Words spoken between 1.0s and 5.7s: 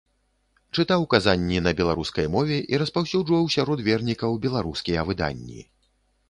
казанні на беларускай мове і распаўсюджваў сярод вернікаў беларускія выданні.